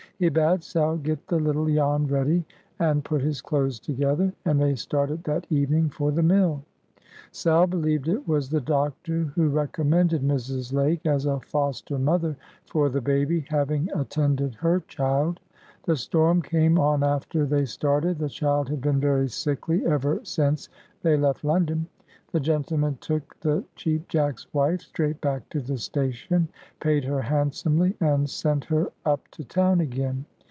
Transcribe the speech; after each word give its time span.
He 0.21 0.29
bade 0.29 0.63
Sal 0.63 0.97
get 0.97 1.25
the 1.25 1.39
little 1.39 1.65
Jan 1.65 2.05
ready, 2.05 2.45
and 2.77 3.03
put 3.03 3.23
his 3.23 3.41
clothes 3.41 3.79
together, 3.79 4.31
and 4.45 4.61
they 4.61 4.75
started 4.75 5.23
that 5.23 5.47
evening 5.49 5.89
for 5.89 6.11
the 6.11 6.21
mill. 6.21 6.61
Sal 7.31 7.65
believed 7.65 8.07
it 8.07 8.27
was 8.27 8.47
the 8.47 8.61
doctor 8.61 9.23
who 9.33 9.49
recommended 9.49 10.21
Mrs. 10.21 10.73
Lake 10.73 11.07
as 11.07 11.25
a 11.25 11.39
foster 11.39 11.97
mother 11.97 12.37
for 12.67 12.87
the 12.87 13.01
baby, 13.01 13.47
having 13.49 13.89
attended 13.95 14.53
her 14.53 14.81
child. 14.81 15.39
The 15.87 15.97
storm 15.97 16.43
came 16.43 16.77
on 16.77 17.03
after 17.03 17.47
they 17.47 17.65
started. 17.65 18.19
The 18.19 18.29
child 18.29 18.69
had 18.69 18.79
been 18.81 18.99
very 18.99 19.27
sickly 19.27 19.83
ever 19.87 20.19
since 20.21 20.69
they 21.01 21.17
left 21.17 21.43
London. 21.43 21.87
The 22.33 22.39
gentleman 22.39 22.97
took 23.01 23.37
the 23.41 23.65
Cheap 23.75 24.07
Jack's 24.07 24.47
wife 24.53 24.79
straight 24.79 25.19
back 25.19 25.49
to 25.49 25.59
the 25.59 25.77
station, 25.77 26.47
paid 26.79 27.03
her 27.03 27.19
handsomely, 27.21 27.97
and 27.99 28.29
sent 28.29 28.63
her 28.65 28.87
up 29.05 29.27
to 29.31 29.43
town 29.43 29.81
again. 29.81 30.23